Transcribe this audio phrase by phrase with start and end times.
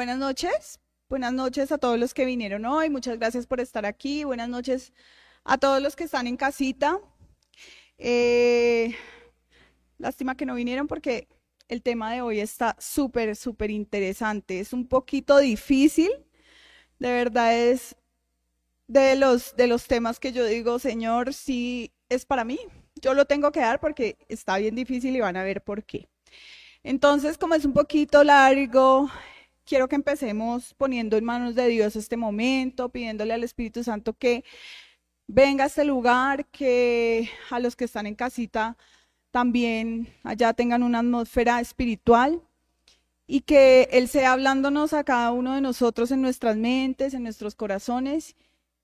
[0.00, 0.80] Buenas noches.
[1.10, 2.88] Buenas noches a todos los que vinieron hoy.
[2.88, 4.24] Muchas gracias por estar aquí.
[4.24, 4.94] Buenas noches
[5.44, 6.98] a todos los que están en casita.
[7.98, 8.96] Eh,
[9.98, 11.28] lástima que no vinieron porque
[11.68, 14.60] el tema de hoy está súper, súper interesante.
[14.60, 16.10] Es un poquito difícil.
[16.98, 17.94] De verdad es
[18.86, 22.58] de los, de los temas que yo digo, Señor, sí es para mí.
[23.02, 26.08] Yo lo tengo que dar porque está bien difícil y van a ver por qué.
[26.82, 29.10] Entonces, como es un poquito largo,
[29.64, 34.44] quiero que empecemos poniendo en manos de Dios este momento, pidiéndole al Espíritu Santo que
[35.26, 38.76] venga a este lugar, que a los que están en casita
[39.30, 42.42] también allá tengan una atmósfera espiritual
[43.26, 47.54] y que Él sea hablándonos a cada uno de nosotros en nuestras mentes, en nuestros
[47.54, 48.34] corazones,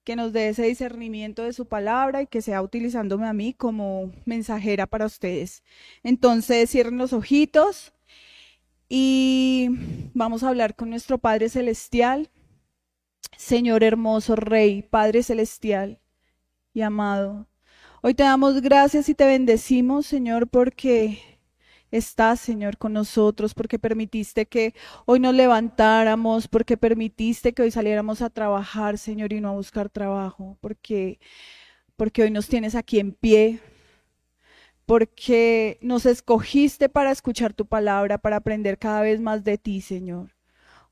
[0.05, 4.13] que nos dé ese discernimiento de su palabra y que sea utilizándome a mí como
[4.25, 5.65] mensajera para ustedes.
[6.05, 7.93] Entonces, cierren los ojitos
[8.89, 9.69] y
[10.15, 12.31] vamos a hablar con nuestro Padre Celestial,
[13.37, 16.01] Señor hermoso Rey, Padre Celestial
[16.73, 17.49] y amado.
[18.03, 21.19] Hoy te damos gracias y te bendecimos, Señor, porque
[21.91, 24.75] estás, Señor, con nosotros, porque permitiste que
[25.07, 29.89] hoy nos levantáramos, porque permitiste que hoy saliéramos a trabajar, Señor, y no a buscar
[29.91, 31.19] trabajo, porque,
[31.97, 33.61] porque hoy nos tienes aquí en pie,
[34.87, 40.31] porque nos escogiste para escuchar tu palabra, para aprender cada vez más de ti, Señor.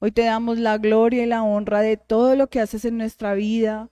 [0.01, 3.34] Hoy te damos la gloria y la honra de todo lo que haces en nuestra
[3.34, 3.89] vida.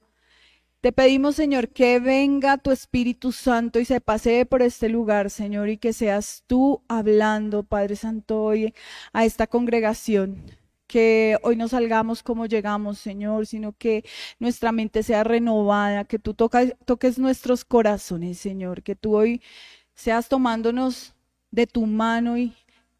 [0.81, 5.69] Te pedimos, Señor, que venga tu Espíritu Santo y se pasee por este lugar, Señor,
[5.69, 8.75] y que seas tú hablando, Padre Santo, hoy
[9.13, 10.43] a esta congregación.
[10.89, 14.05] Que hoy no salgamos como llegamos, Señor, sino que
[14.41, 19.41] nuestra mente sea renovada, que tú toques nuestros corazones, Señor, que tú hoy
[19.95, 21.15] seas tomándonos
[21.51, 22.55] de tu mano y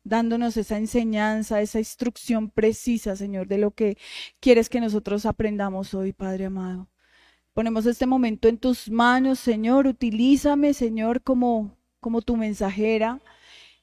[0.05, 3.97] dándonos esa enseñanza, esa instrucción precisa, Señor, de lo que
[4.41, 6.89] quieres que nosotros aprendamos hoy, Padre amado.
[7.55, 9.87] Ponemos este momento en tus manos, Señor.
[9.87, 13.21] Utilízame, Señor, como, como tu mensajera.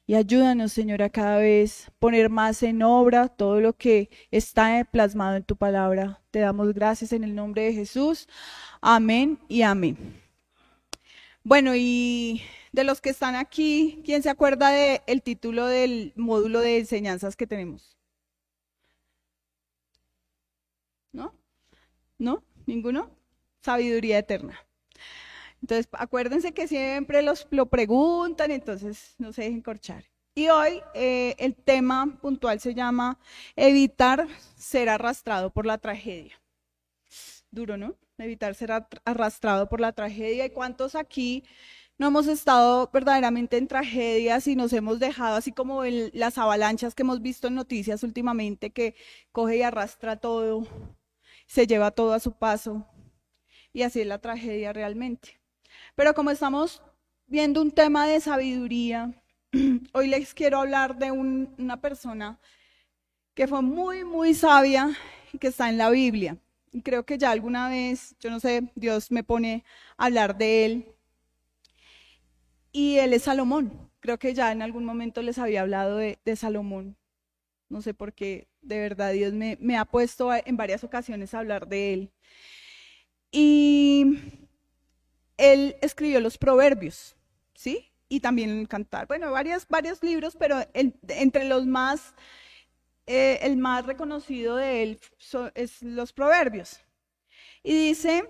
[0.07, 5.35] Y ayúdanos, Señor, a cada vez poner más en obra todo lo que está plasmado
[5.35, 6.19] en tu palabra.
[6.31, 8.27] Te damos gracias en el nombre de Jesús.
[8.81, 10.19] Amén y amén.
[11.43, 12.41] Bueno, y
[12.71, 17.47] de los que están aquí, ¿quién se acuerda del título del módulo de enseñanzas que
[17.47, 17.97] tenemos?
[21.11, 21.33] ¿No?
[22.17, 22.43] ¿No?
[22.65, 23.09] ¿Ninguno?
[23.61, 24.59] Sabiduría eterna.
[25.61, 30.05] Entonces, acuérdense que siempre los, lo preguntan, entonces no se dejen corchar.
[30.35, 33.19] Y hoy eh, el tema puntual se llama
[33.55, 36.39] evitar ser arrastrado por la tragedia.
[37.51, 37.95] Duro, ¿no?
[38.17, 38.71] Evitar ser
[39.03, 40.45] arrastrado por la tragedia.
[40.45, 41.43] ¿Y cuántos aquí
[41.99, 46.95] no hemos estado verdaderamente en tragedias y nos hemos dejado así como en las avalanchas
[46.95, 48.95] que hemos visto en noticias últimamente que
[49.33, 50.65] coge y arrastra todo,
[51.45, 52.87] se lleva todo a su paso
[53.73, 55.41] y así es la tragedia realmente.
[55.95, 56.81] Pero como estamos
[57.27, 59.13] viendo un tema de sabiduría,
[59.93, 62.39] hoy les quiero hablar de una persona
[63.33, 64.95] que fue muy, muy sabia
[65.33, 66.37] y que está en la Biblia.
[66.71, 69.65] Y creo que ya alguna vez, yo no sé, Dios me pone
[69.97, 70.95] a hablar de él
[72.71, 73.89] y él es Salomón.
[73.99, 76.97] Creo que ya en algún momento les había hablado de, Salomón.
[77.67, 81.67] No sé por qué, de verdad, Dios me, ha puesto en varias ocasiones a hablar
[81.67, 82.11] de él.
[83.31, 84.19] Y
[85.37, 87.15] él escribió los proverbios,
[87.53, 87.91] ¿sí?
[88.07, 89.07] Y también cantar.
[89.07, 89.67] Bueno, varios,
[90.01, 92.15] libros, pero entre los más,
[93.05, 94.99] eh, el más reconocido de él
[95.53, 96.79] es los proverbios.
[97.61, 98.23] Y dice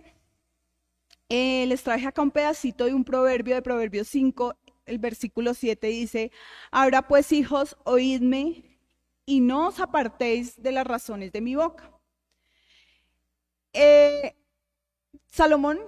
[1.29, 4.56] eh, les traje acá un pedacito de un proverbio de Proverbios 5,
[4.88, 6.31] el versículo 7 dice,
[6.72, 8.63] ahora pues hijos, oídme
[9.25, 11.91] y no os apartéis de las razones de mi boca.
[13.73, 14.35] Eh,
[15.28, 15.79] Salomón,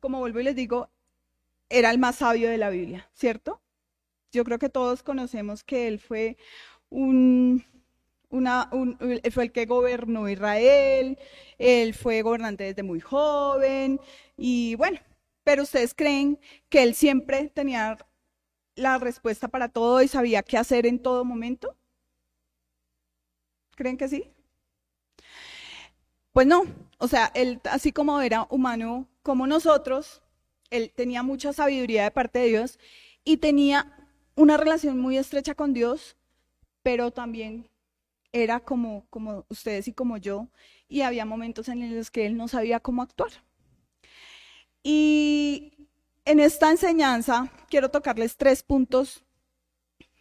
[0.00, 0.88] como vuelvo y les digo,
[1.68, 3.60] era el más sabio de la Biblia, ¿cierto?
[4.32, 6.36] Yo creo que todos conocemos que él fue
[6.90, 7.64] un,
[8.30, 8.70] una,
[9.32, 11.18] fue el que gobernó Israel,
[11.58, 14.00] él fue gobernante desde muy joven
[14.38, 15.00] y bueno,
[15.44, 16.38] pero ustedes creen
[16.70, 17.98] que él siempre tenía
[18.76, 21.76] la respuesta para todo y sabía qué hacer en todo momento?
[23.76, 24.30] ¿Creen que sí?
[26.32, 26.64] Pues no,
[26.98, 30.22] o sea, él así como era humano como nosotros,
[30.70, 32.78] él tenía mucha sabiduría de parte de Dios
[33.24, 36.16] y tenía una relación muy estrecha con Dios,
[36.82, 37.68] pero también
[38.32, 40.48] era como, como ustedes y como yo,
[40.88, 43.32] y había momentos en los que él no sabía cómo actuar.
[44.90, 45.86] Y
[46.24, 49.22] en esta enseñanza quiero tocarles tres puntos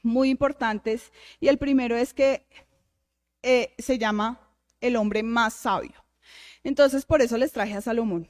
[0.03, 2.45] muy importantes, y el primero es que
[3.43, 4.41] eh, se llama
[4.81, 6.03] el hombre más sabio.
[6.65, 8.27] Entonces, por eso les traje a Salomón.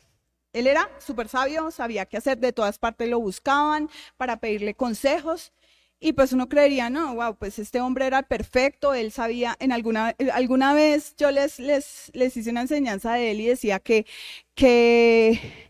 [0.54, 5.54] Él era súper sabio, sabía qué hacer, de todas partes lo buscaban para pedirle consejos.
[6.00, 10.16] Y pues uno creería, no, wow, pues este hombre era perfecto, él sabía, en alguna,
[10.32, 14.06] alguna vez yo les, les, les hice una enseñanza de él y decía que,
[14.54, 15.67] que,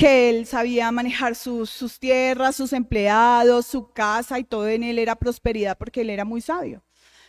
[0.00, 4.98] que él sabía manejar sus, sus tierras, sus empleados, su casa y todo en él
[4.98, 6.82] era prosperidad porque él era muy sabio,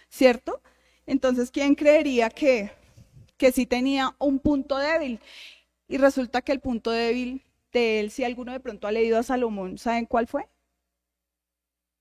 [0.10, 0.62] ¿cierto?
[1.06, 2.72] Entonces, ¿quién creería que,
[3.36, 5.20] que sí tenía un punto débil?
[5.90, 9.24] Y resulta que el punto débil de él, si alguno de pronto ha leído a
[9.24, 10.48] Salomón, ¿saben cuál fue?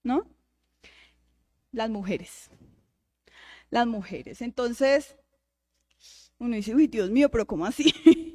[0.05, 0.25] ¿No?
[1.73, 2.49] las mujeres.
[3.71, 4.41] Las mujeres.
[4.41, 5.17] Entonces,
[6.39, 7.93] uno dice, uy, Dios mío, pero ¿cómo así?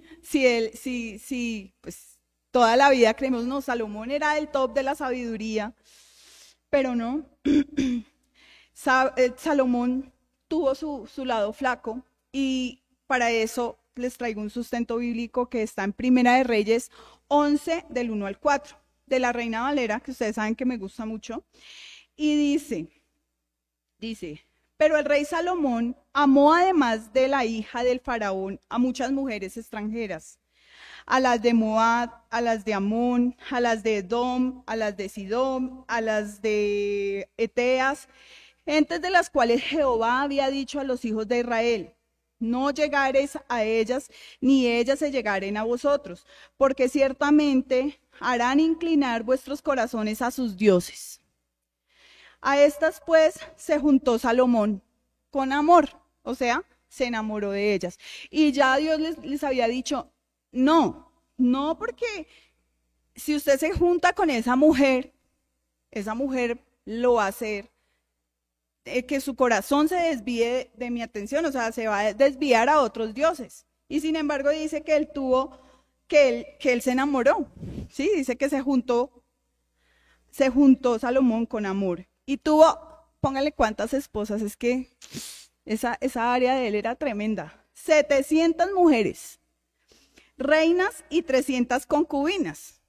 [0.22, 2.15] si él, si, si, pues
[2.56, 5.74] toda la vida creemos, no, Salomón era el top de la sabiduría,
[6.70, 7.26] pero no.
[9.18, 10.12] Eh, Salomón
[10.50, 15.84] tuvo su, su lado flaco y para eso les traigo un sustento bíblico que está
[15.84, 16.92] en Primera de Reyes
[17.30, 21.06] 11 del 1 al 4 de la Reina Valera, que ustedes saben que me gusta
[21.06, 21.44] mucho,
[22.16, 22.88] y dice,
[23.98, 24.46] Dice,
[24.78, 30.38] pero el rey Salomón amó además de la hija del faraón a muchas mujeres extranjeras,
[31.06, 35.10] a las de Moab, a las de Amón, a las de Edom, a las de
[35.10, 38.08] Sidón, a las de Eteas,
[38.66, 41.94] gentes de las cuales Jehová había dicho a los hijos de Israel,
[42.40, 44.10] no llegaréis a ellas,
[44.42, 46.26] ni ellas se llegaren a vosotros,
[46.58, 51.22] porque ciertamente harán inclinar vuestros corazones a sus dioses.
[52.42, 54.82] A estas pues se juntó Salomón
[55.32, 55.90] con amor,
[56.24, 57.98] o sea, se enamoró de ellas.
[58.30, 60.12] Y ya Dios les, había dicho,
[60.56, 62.28] no, no porque
[63.16, 65.14] si usted se junta con esa mujer,
[65.92, 67.70] esa mujer lo va a hacer
[68.86, 72.70] eh, que su corazón se desvíe de mi atención, o sea, se va a desviar
[72.70, 73.66] a otros dioses.
[73.88, 75.60] Y sin embargo dice que él tuvo,
[76.08, 77.48] que él, que él se enamoró,
[77.90, 78.10] ¿sí?
[78.16, 79.24] Dice que se juntó,
[80.30, 82.08] se juntó Salomón con amor.
[82.26, 82.78] Y tuvo,
[83.20, 84.90] póngale cuántas esposas, es que
[85.66, 87.66] esa, esa área de él era tremenda.
[87.74, 89.40] 700 mujeres,
[90.38, 92.82] reinas y 300 concubinas.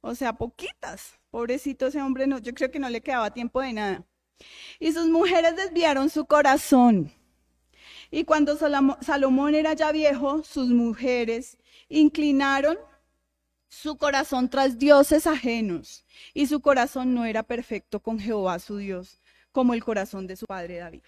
[0.00, 1.18] O sea, poquitas.
[1.30, 4.04] Pobrecito ese hombre, no, yo creo que no le quedaba tiempo de nada.
[4.78, 7.12] Y sus mujeres desviaron su corazón.
[8.10, 12.78] Y cuando Salomón era ya viejo, sus mujeres inclinaron
[13.68, 19.20] su corazón tras dioses ajenos, y su corazón no era perfecto con Jehová su Dios,
[19.50, 21.02] como el corazón de su padre David.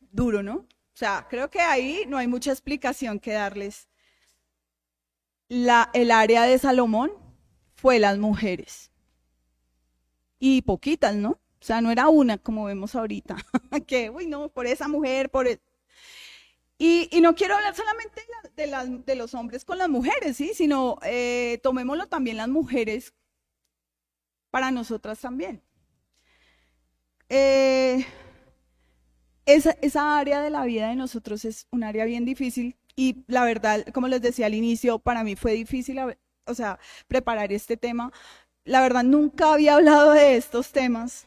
[0.00, 0.56] Duro, ¿no?
[0.56, 3.88] O sea, creo que ahí no hay mucha explicación que darles.
[5.48, 7.12] La, el área de Salomón
[7.74, 8.90] fue las mujeres.
[10.38, 11.30] Y poquitas, ¿no?
[11.30, 13.36] O sea, no era una como vemos ahorita,
[13.86, 15.48] que, uy, no, por esa mujer, por...
[15.48, 15.60] El...
[16.76, 18.20] Y, no quiero hablar solamente
[18.56, 20.52] de, los hombres con las mujeres, ¿sí?
[20.54, 23.14] sino eh, tomémoslo también las mujeres
[24.50, 25.62] para nosotras también.
[27.28, 28.04] Eh,
[29.46, 33.84] esa, área de la vida de nosotros es un área bien difícil y la verdad,
[33.92, 35.98] como les decía al inicio, para mí fue difícil,
[36.46, 36.78] o sea,
[37.08, 38.12] preparar este tema.
[38.64, 41.26] La verdad, nunca había hablado de estos temas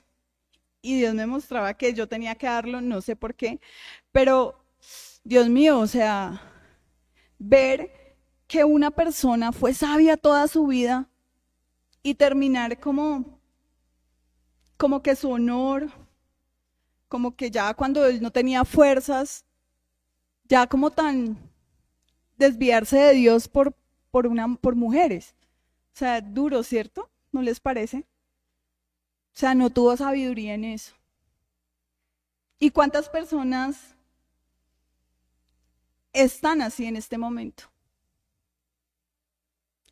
[0.82, 3.60] y Dios me mostraba que yo tenía que darlo, no sé por qué,
[4.12, 4.64] pero
[5.24, 6.42] Dios mío, o sea,
[7.40, 7.92] ver
[8.48, 11.10] que una persona fue sabia toda su vida
[12.02, 13.40] y terminar como,
[14.78, 15.92] como que su honor,
[17.10, 19.46] como que ya cuando él no tenía fuerzas,
[20.46, 21.47] ya como tan
[22.38, 23.76] desviarse de Dios por,
[24.12, 25.36] por, una, por mujeres.
[25.94, 27.10] O sea, duro, ¿cierto?
[27.32, 28.06] ¿No les parece?
[29.34, 30.94] O sea, no tuvo sabiduría en eso.
[32.60, 33.98] ¿Y cuántas personas
[36.24, 37.66] están así en este momento.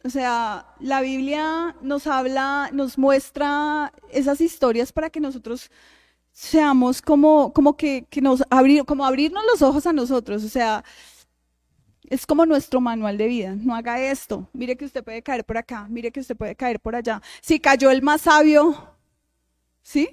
[0.03, 5.71] O sea, la Biblia nos habla, nos muestra esas historias para que nosotros
[6.31, 10.43] seamos como, como que, nos abrir, como abrirnos los ojos a nosotros.
[10.43, 10.83] O sea,
[12.09, 13.55] es como nuestro manual de vida.
[13.55, 14.49] No haga esto.
[14.53, 15.87] Mire que usted puede caer por acá.
[15.89, 17.21] Mire que usted puede caer por allá.
[17.41, 18.95] Si cayó el más sabio,
[19.81, 20.09] ¿sí?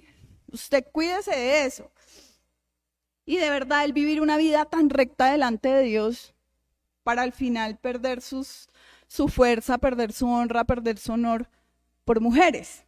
[0.50, 1.90] Usted cuídese de eso.
[3.24, 6.34] Y de verdad, el vivir una vida tan recta delante de Dios
[7.02, 11.48] para al final perder su fuerza, perder su honra, perder su honor
[12.04, 12.84] por mujeres,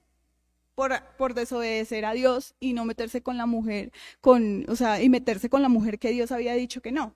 [0.75, 5.09] por, por, desobedecer a Dios y no meterse con la mujer, con, o sea, y
[5.09, 7.15] meterse con la mujer que Dios había dicho que no.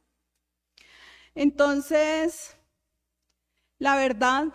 [1.34, 2.56] Entonces,
[3.78, 4.46] la verdad,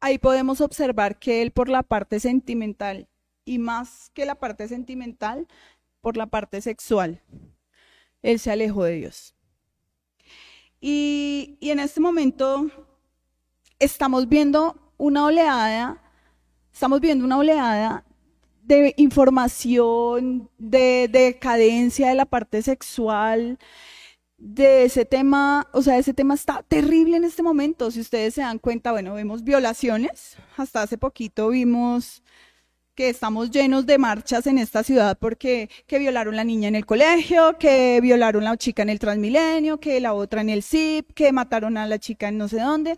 [0.00, 3.08] ahí podemos observar que él por la parte sentimental
[3.44, 5.46] y más que la parte sentimental,
[6.00, 7.22] por la parte sexual,
[8.22, 9.34] él se alejó de Dios.
[10.80, 12.70] Y, y en este momento
[13.78, 16.02] estamos viendo una oleada,
[16.72, 18.04] estamos viendo una oleada
[18.62, 23.58] de información, de, decadencia de la parte sexual,
[24.40, 27.90] de ese tema, o sea, ese tema está terrible en este momento.
[27.90, 30.36] Si ustedes se dan cuenta, bueno, vemos violaciones.
[30.56, 32.22] Hasta hace poquito vimos
[32.94, 36.86] que estamos llenos de marchas en esta ciudad porque que violaron la niña en el
[36.86, 41.32] colegio, que violaron la chica en el Transmilenio, que la otra en el CIP, que
[41.32, 42.96] mataron a la chica en no sé dónde.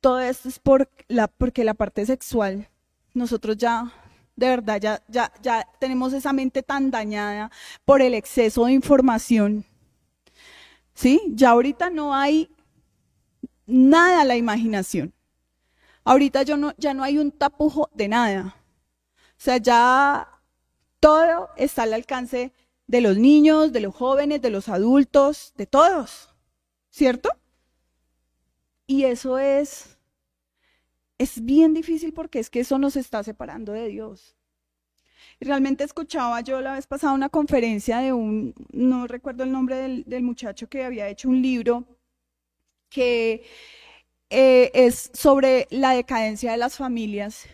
[0.00, 2.68] Todo esto es por la, porque la parte sexual,
[3.14, 3.92] nosotros ya
[4.36, 7.50] de verdad ya, ya, ya tenemos esa mente tan dañada
[7.84, 9.64] por el exceso de información.
[10.96, 11.20] ¿Sí?
[11.28, 12.50] Ya ahorita no hay
[13.66, 15.12] nada a la imaginación.
[16.04, 18.56] Ahorita yo no, ya no hay un tapujo de nada.
[19.32, 20.40] O sea, ya
[20.98, 22.52] todo está al alcance
[22.86, 26.34] de los niños, de los jóvenes, de los adultos, de todos.
[26.90, 27.30] ¿Cierto?
[28.86, 29.96] Y eso es
[31.18, 34.35] es bien difícil porque es que eso nos está separando de Dios.
[35.40, 40.22] Realmente escuchaba yo la vez pasada una conferencia de un, no recuerdo el nombre del,
[40.22, 41.84] muchacho que había hecho un libro
[42.88, 43.44] que
[44.30, 47.46] eh, es sobre la decadencia de las familias.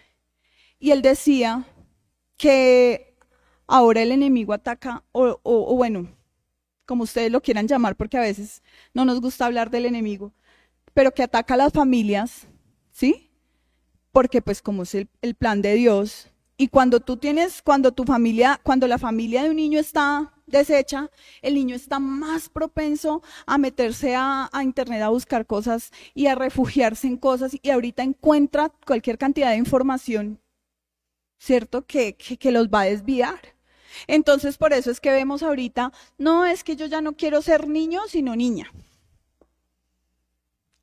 [0.79, 1.65] Y él decía
[2.37, 3.17] que
[3.67, 6.09] ahora el enemigo ataca, o, o bueno,
[6.87, 8.63] como ustedes lo quieran llamar, porque a veces
[8.95, 10.33] no nos gusta hablar del enemigo,
[10.95, 12.47] pero que ataca a las familias,
[12.93, 13.33] ¿sí?
[14.13, 16.29] porque pues como es el, plan de Dios,
[16.63, 21.11] y cuando tú tienes, cuando tu familia, cuando la familia de un niño está deshecha,
[21.41, 27.09] el niño está más propenso a meterse a, internet a buscar cosas y a refugiarse
[27.09, 30.39] en cosas y ahorita encuentra cualquier cantidad de información,
[31.37, 31.85] ¿cierto?
[31.85, 33.41] Que, que, que los va a desviar.
[34.07, 37.67] Entonces por eso es que vemos ahorita, no es que yo ya no quiero ser
[37.67, 38.71] niño, sino niña.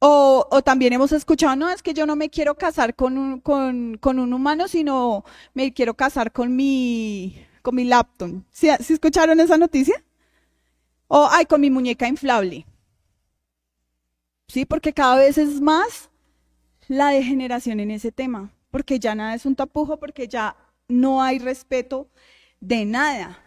[0.01, 3.41] O, o, también hemos escuchado, no, es que yo no me quiero casar con un,
[3.41, 8.44] con, con un humano, sino me quiero casar con mi, con mi laptop.
[8.50, 10.01] ¿Sí, ¿Sí, escucharon esa noticia?
[11.08, 12.65] O, ay, con mi muñeca inflable.
[14.48, 16.10] Sí, porque cada vez es más
[16.88, 20.56] la degeneración en ese tema, porque ya nada es un tapujo, porque ya
[20.88, 22.10] no hay respeto
[22.62, 23.38] de nada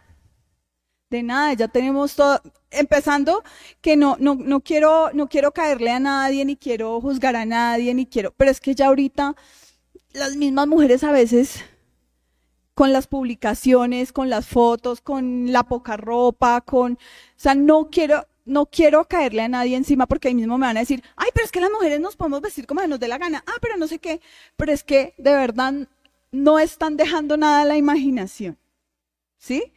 [1.12, 2.40] de nada, ya tenemos todo,
[2.70, 3.44] empezando
[3.80, 7.94] que no, no, no quiero, no quiero caerle a nadie, ni quiero juzgar a nadie,
[7.94, 9.36] ni quiero, pero es que ya ahorita
[10.12, 11.64] las mismas mujeres a veces
[12.74, 16.98] con las publicaciones, con las fotos, con la poca ropa, con, o
[17.36, 20.80] sea, no quiero, no quiero caerle a nadie encima porque ahí mismo me van a
[20.80, 23.44] decir, ay, pero es que las mujeres nos podemos vestir como nos dé la gana,
[23.46, 24.20] ah, pero no sé qué,
[24.56, 25.74] pero es que de verdad
[26.30, 28.58] no están dejando nada a la imaginación,
[29.38, 29.72] ¿sí?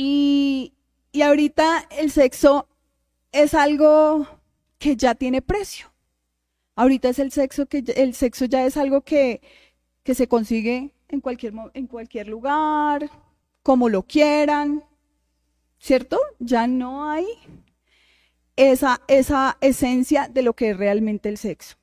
[0.00, 0.74] Y,
[1.20, 2.68] ahorita el sexo
[3.32, 4.28] es algo
[4.78, 5.92] que ya tiene precio.
[6.76, 9.40] Ahorita es el sexo que el sexo ya es algo que,
[10.04, 13.10] que se consigue en cualquier, en cualquier lugar,
[13.64, 14.84] como lo quieran,
[15.80, 16.20] ¿cierto?
[16.38, 17.26] Ya no hay
[18.54, 21.76] esa, esa esencia de lo que es realmente el sexo.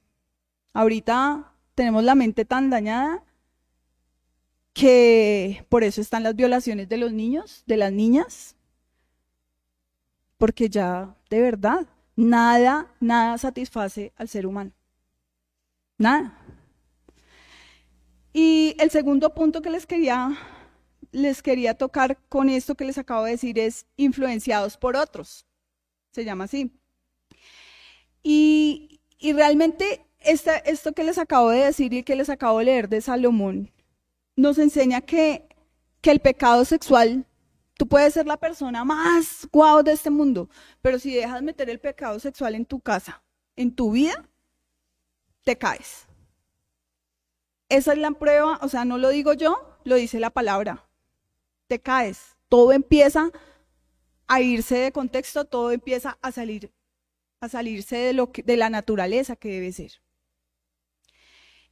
[0.72, 3.25] Ahorita tenemos la mente tan dañada
[4.75, 8.58] que por eso están las violaciones de los niños, de las niñas,
[10.38, 14.72] porque ya de verdad nada, nada satisface al ser humano.
[15.98, 16.38] Nada.
[18.34, 20.38] Y el segundo punto que les quería,
[21.13, 25.46] les quería tocar con esto que les acabo de decir es influenciados por otros.
[26.12, 26.70] Se llama así.
[28.24, 32.89] Y, y realmente esto que les acabo de decir y que les acabo de leer
[32.89, 33.72] de Salomón
[34.36, 35.48] nos enseña que,
[36.01, 37.25] que el pecado sexual,
[37.77, 40.50] tú puedes ser la persona más guau de este mundo,
[40.82, 43.24] pero si dejas meter el pecado sexual en tu casa,
[43.56, 44.27] en tu vida,
[45.44, 46.08] te caes.
[47.70, 50.88] Esa es la prueba, o sea, no lo digo yo, lo dice la palabra.
[51.68, 52.36] Te caes.
[52.48, 53.32] Todo empieza
[54.27, 56.72] a irse de contexto, todo empieza a salir,
[57.39, 59.92] a salirse de lo de la naturaleza que debe ser.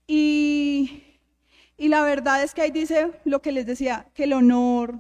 [0.08, 1.13] Y
[1.78, 5.00] y la verdad es que ahí dice lo que les decía, que el honor,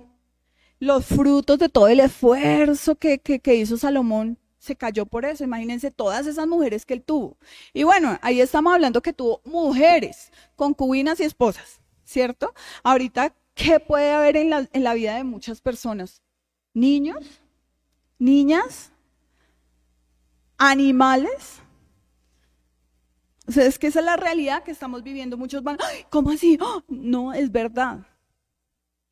[0.79, 5.43] los frutos de todo el esfuerzo que, que, hizo Salomón, se cayó por eso.
[5.43, 7.37] Imagínense todas esas mujeres que él tuvo.
[7.73, 12.53] Y bueno, ahí estamos hablando que tuvo mujeres, concubinas y esposas, ¿cierto?
[12.83, 16.21] Ahorita, ¿qué puede haber en la, en la vida de muchas personas?
[16.73, 17.23] Niños,
[18.19, 18.91] niñas,
[20.57, 21.62] animales,
[23.47, 25.37] o sea, es que esa es la realidad que estamos viviendo.
[25.37, 25.77] Muchos van,
[26.09, 26.57] ¿cómo así?
[26.61, 26.83] ¡Ah!
[26.87, 27.99] No, es verdad.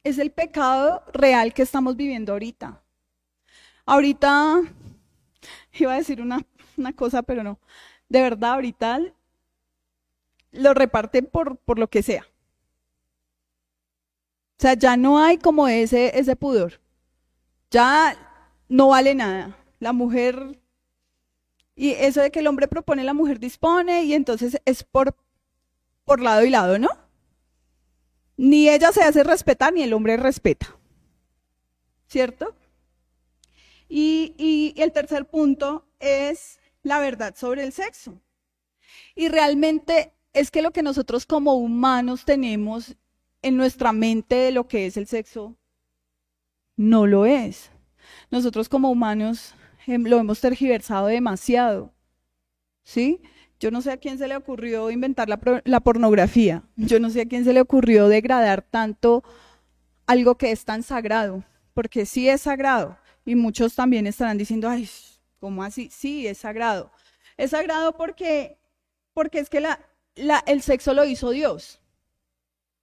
[0.03, 2.81] Es el pecado real que estamos viviendo ahorita.
[3.85, 4.61] ahorita
[5.73, 6.45] iba a decir una,
[6.77, 7.59] una cosa, pero no.
[8.09, 9.01] De verdad, ahorita
[10.51, 12.25] lo reparten por, por lo que sea.
[14.57, 16.79] O sea, ya no hay como ese, ese pudor.
[17.71, 18.15] Ya
[18.69, 19.57] no vale nada.
[19.79, 20.60] La mujer,
[21.81, 25.15] y eso de que el hombre propone, la mujer dispone, y entonces es por,
[26.05, 26.89] por lado y lado, ¿no?
[28.37, 30.77] Ni ella se hace respetar, ni el hombre respeta.
[32.05, 32.55] ¿Cierto?
[33.89, 38.21] Y, y el tercer punto es la verdad sobre el sexo.
[39.15, 42.95] Y realmente es que lo que nosotros como humanos tenemos
[43.41, 45.57] en nuestra mente de lo que es el sexo
[46.77, 47.71] no lo es.
[48.29, 49.55] Nosotros como humanos
[49.87, 51.93] lo hemos tergiversado demasiado.
[52.83, 53.21] ¿Sí?
[53.59, 56.63] Yo no sé a quién se le ocurrió inventar la, la, pornografía.
[56.75, 59.23] Yo no sé a quién se le ocurrió degradar tanto
[60.07, 61.43] algo que es tan sagrado.
[61.73, 62.97] Porque sí es sagrado.
[63.23, 64.89] Y muchos también estarán diciendo, ay,
[65.39, 65.89] ¿cómo así?
[65.91, 66.91] Sí, es sagrado.
[67.37, 68.57] Es sagrado porque,
[69.13, 69.63] porque es que
[70.15, 71.79] el sexo lo hizo Dios.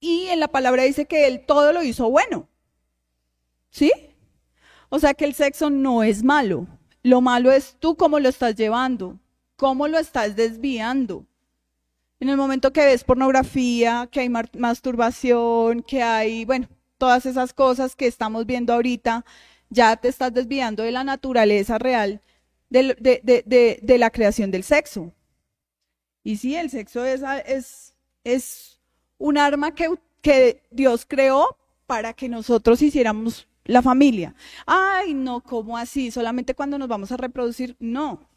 [0.01, 2.49] Y en la palabra dice que Él todo lo hizo bueno.
[3.71, 3.93] ¿Sí?
[4.89, 6.67] O sea que el sexo no es malo.
[7.09, 9.19] Lo malo es tú cómo lo estás llevando,
[9.57, 11.25] cómo lo estás desviando.
[12.21, 17.97] En el momento que ves pornografía, que hay masturbación, que hay, bueno, todas esas cosas
[17.97, 19.25] que estamos viendo ahorita,
[19.71, 22.21] ya te estás desviando de la naturaleza real
[22.69, 25.15] de, de, de, la creación del sexo.
[26.23, 28.81] Y sí, el sexo es, es, es
[29.17, 29.89] un arma que,
[30.21, 34.35] que Dios creó para que nosotros hiciéramos la familia.
[34.67, 36.11] Ay, no, ¿cómo así?
[36.11, 37.77] Solamente cuando nos vamos a reproducir.
[37.79, 38.29] No.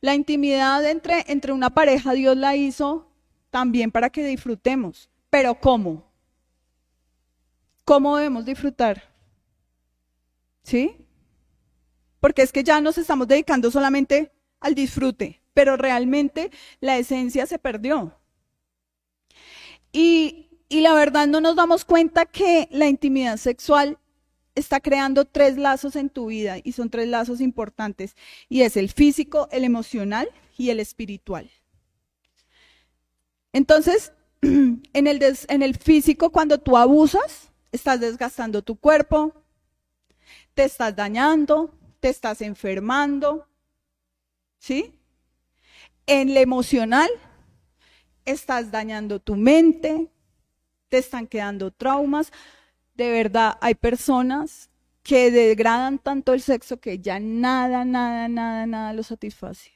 [0.00, 3.10] La intimidad entre, entre una pareja Dios la hizo
[3.50, 5.10] también para que disfrutemos.
[5.28, 6.10] Pero ¿cómo?
[7.84, 9.02] ¿Cómo debemos disfrutar?
[10.62, 10.96] ¿Sí?
[12.20, 17.58] Porque es que ya nos estamos dedicando solamente al disfrute, pero realmente la esencia se
[17.58, 18.18] perdió.
[19.92, 23.98] Y, la verdad no nos damos cuenta que la intimidad sexual
[24.56, 28.16] está creando tres lazos en tu vida y son tres lazos importantes
[28.48, 31.48] y es el físico, el emocional y el espiritual.
[33.52, 39.32] Entonces, en el, en el físico, cuando tú abusas, estás desgastando tu cuerpo,
[40.54, 43.46] te estás dañando, te estás enfermando,
[44.58, 44.98] ¿sí?
[46.06, 47.10] En el emocional,
[48.24, 50.10] estás dañando tu mente,
[50.88, 52.32] te están quedando traumas.
[52.96, 54.70] De verdad, hay personas
[55.02, 59.72] que degradan tanto el sexo que ya nada, nada, nada, nada lo satisface.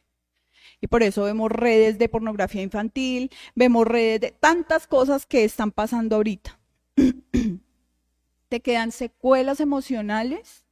[0.80, 5.70] Y por eso vemos redes de pornografía infantil, vemos redes de tantas cosas que están
[5.70, 6.58] pasando ahorita.
[8.48, 10.64] te quedan secuelas emocionales,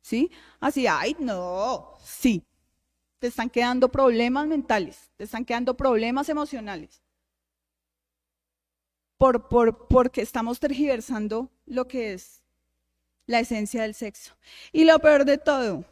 [0.00, 0.30] ¿sí?
[0.60, 2.44] Así, ay, no, sí,
[3.18, 7.02] te están quedando problemas mentales, te están quedando problemas emocionales.
[9.20, 12.42] Por, por, porque estamos tergiversando lo que es
[13.26, 14.32] la esencia del sexo.
[14.72, 15.84] Y lo peor de todo,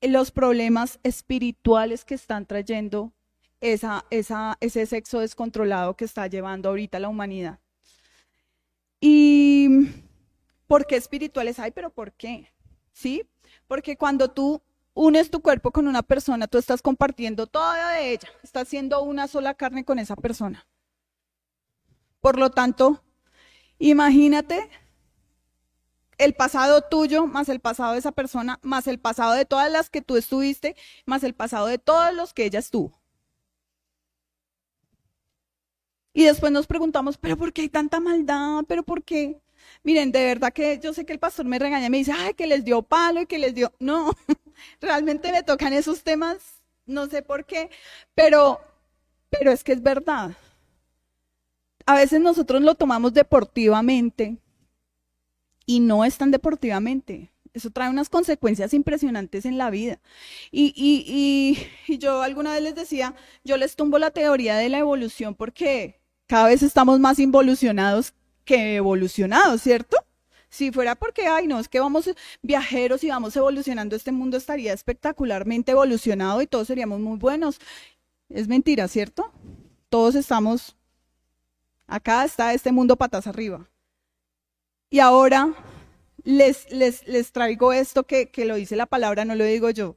[0.00, 3.12] los problemas espirituales que están trayendo
[3.60, 7.58] esa, ese sexo descontrolado que está llevando ahorita la humanidad.
[8.98, 9.68] ¿Y
[10.66, 11.72] por qué espirituales hay?
[11.72, 12.54] Pero ¿por qué?
[12.94, 13.22] ¿Sí?
[13.66, 14.62] Porque cuando tú
[14.94, 19.28] unes tu cuerpo con una persona, tú estás compartiendo toda de ella, estás haciendo una
[19.28, 20.66] sola carne con esa persona.
[22.22, 23.02] Por lo tanto,
[23.78, 24.70] imagínate
[26.18, 29.90] el pasado tuyo, más el pasado de esa persona, más el pasado de todas las
[29.90, 33.02] que tú estuviste, más el pasado de todos los que ella estuvo.
[36.14, 38.64] Y después nos preguntamos, pero ¿por qué hay tanta maldad?
[38.68, 39.40] ¿Pero por qué?
[39.82, 42.46] Miren, de verdad que yo sé que el pastor me regaña, me dice, ay, que
[42.46, 43.72] les dio palo y que les dio...
[43.80, 44.12] No,
[44.80, 47.70] realmente me tocan esos temas, no sé por qué,
[48.14, 48.60] pero,
[49.30, 50.36] pero es que es verdad.
[51.86, 54.36] A veces nosotros lo tomamos deportivamente
[55.66, 57.32] y no es tan deportivamente.
[57.54, 60.00] Eso trae unas consecuencias impresionantes en la vida.
[60.50, 63.14] Y, y, y, y yo alguna vez les decía,
[63.44, 68.14] yo les tumbo la teoría de la evolución porque cada vez estamos más involucionados
[68.44, 69.98] que evolucionado, ¿cierto?
[70.48, 72.10] Si fuera porque, ay, no, es que vamos
[72.42, 77.58] viajeros y vamos evolucionando, este mundo estaría espectacularmente evolucionado y todos seríamos muy buenos.
[78.28, 79.30] Es mentira, ¿cierto?
[79.88, 80.76] Todos estamos,
[81.86, 83.68] acá está este mundo patas arriba.
[84.90, 85.54] Y ahora
[86.24, 89.96] les, les, les traigo esto que, que lo dice la palabra, no lo digo yo.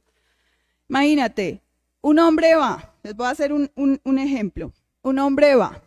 [0.88, 1.62] Imagínate,
[2.00, 4.72] un hombre va, les voy a hacer un, un, ejemplo.
[5.02, 5.82] Un hombre va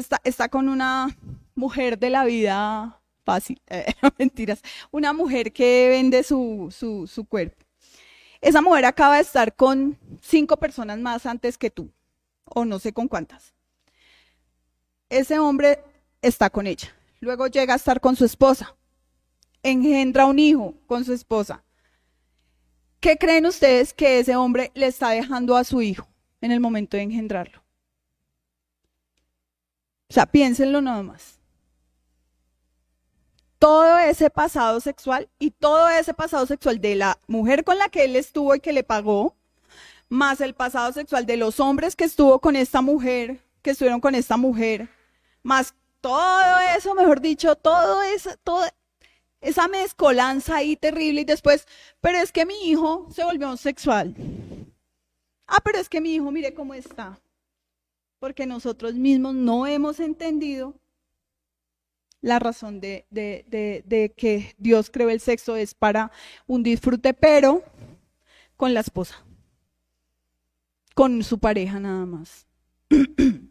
[0.00, 1.16] está, está con una
[1.54, 3.60] mujer de la vida fácil,
[4.18, 7.64] mentiras, una mujer que vende su, su, su cuerpo.
[8.40, 11.92] Esa mujer acaba de estar con cinco personas más antes que tú,
[12.44, 13.54] o no sé con cuántas.
[15.12, 15.78] Ese hombre
[16.22, 16.88] está con ella.
[17.20, 18.74] Luego llega a estar con su esposa.
[19.62, 21.62] Engendra un hijo con su esposa.
[22.98, 26.08] ¿Qué creen ustedes que ese hombre le está dejando a su hijo
[26.40, 27.62] en el momento de engendrarlo?
[30.08, 31.42] O sea, piénsenlo nada más
[33.58, 38.06] todo ese pasado sexual y todo ese pasado sexual de la mujer con la que
[38.06, 39.36] él estuvo y que le pagó,
[40.08, 44.16] más el pasado sexual de los hombres que estuvo con esta mujer, que estuvieron con
[44.16, 44.88] esta mujer,
[45.42, 48.72] más todo eso, mejor dicho, todo eso, toda
[49.40, 51.66] esa mezcolanza ahí terrible y después,
[52.00, 54.14] pero es que mi hijo se volvió homosexual.
[55.46, 57.20] Ah, pero es que mi hijo, mire cómo está.
[58.18, 60.74] Porque nosotros mismos no hemos entendido
[62.22, 63.04] la razón de,
[64.16, 66.12] que Dios creó el sexo es para
[66.46, 67.62] un disfrute, pero
[68.56, 69.24] con la esposa,
[70.94, 72.46] con su pareja nada más.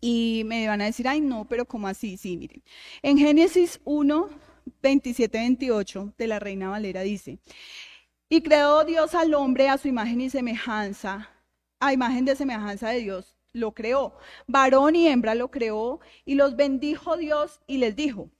[0.00, 2.16] y me van a decir, ay no, pero ¿cómo así?
[2.16, 2.62] Sí, miren.
[3.02, 4.28] En Génesis 1,
[4.82, 7.38] 27, 28 de la Reina Valera dice,
[8.28, 11.30] y creó Dios al hombre a su imagen y semejanza,
[11.80, 14.16] a imagen de semejanza de Dios lo creó.
[14.46, 18.30] Varón y hembra lo creó y los bendijo Dios y les dijo,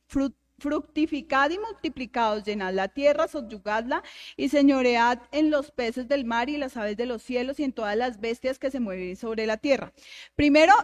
[0.59, 4.03] fructificad y multiplicados, llenad la tierra, subyugadla
[4.37, 7.73] y señoread en los peces del mar y las aves de los cielos y en
[7.73, 9.93] todas las bestias que se mueven sobre la tierra.
[10.37, 10.75] Primero,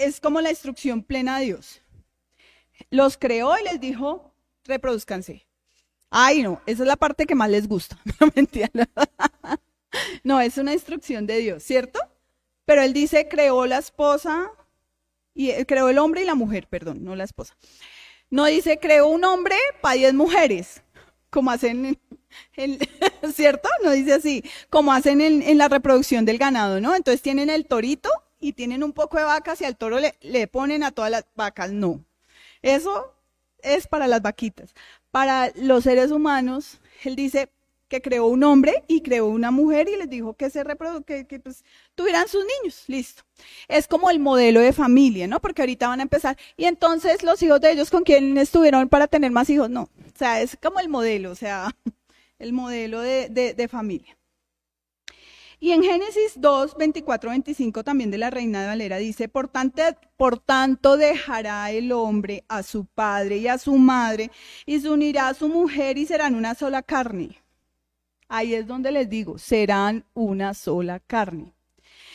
[0.00, 1.82] es como la instrucción plena de Dios.
[2.90, 4.34] Los creó y les dijo,
[4.64, 5.46] reproduzcanse.
[6.10, 7.98] Ay, no, esa es la parte que más les gusta.
[10.22, 11.98] No, no, es una instrucción de Dios, ¿cierto?
[12.64, 14.52] Pero él dice, creó la esposa,
[15.34, 17.56] y eh, creó el hombre y la mujer, perdón, no la esposa.
[18.28, 20.82] No dice, creó un hombre para diez mujeres,
[21.30, 21.98] como hacen,
[22.56, 22.78] en,
[23.34, 23.68] ¿cierto?
[23.82, 26.94] No dice así, como hacen en, la reproducción del ganado, ¿no?
[26.94, 30.46] Entonces tienen el torito y tienen un poco de vacas y al toro le, le
[30.48, 31.70] ponen a todas las vacas.
[31.72, 32.04] No,
[32.62, 33.14] eso
[33.62, 34.74] es para las vaquitas.
[35.10, 37.50] Para los seres humanos, él dice,
[37.90, 40.64] que creó un hombre y creó una mujer y les dijo que se
[41.04, 41.64] que, que pues,
[41.96, 43.24] tuvieran sus niños, listo.
[43.68, 45.40] Es como el modelo de familia, ¿no?
[45.40, 46.38] Porque ahorita van a empezar.
[46.56, 49.82] Y entonces los hijos de ellos con quién estuvieron para tener más hijos, no.
[49.82, 51.74] O sea, es como el modelo, o sea,
[52.38, 54.16] el modelo de, de familia.
[55.62, 59.82] Y en Génesis 2, 24, 25 también de la Reina de Valera dice, por tanto,
[60.16, 64.30] por tanto dejará el hombre a su padre y a su madre
[64.64, 67.42] y se unirá a su mujer y serán una sola carne.
[68.26, 71.52] Ahí es donde les digo, serán una sola carne.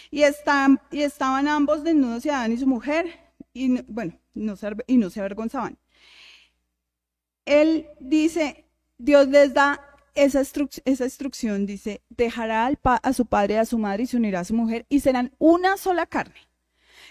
[0.10, 3.20] Y, están, y estaban ambos desnudos y Adán y su mujer,
[3.54, 5.78] y bueno, y no se avergonzaban.
[7.46, 8.66] Él dice,
[8.98, 9.85] Dios les da
[10.16, 14.40] esa, esa instrucción, dice, dejará a su padre y a su madre y se unirá
[14.42, 16.48] a su mujer y serán una sola carne.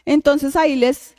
[0.04, 1.14] Entonces ahí les,